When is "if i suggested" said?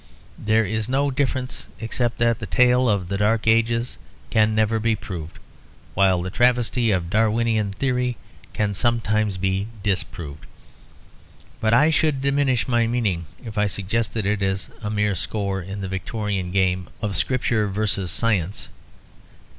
13.45-14.25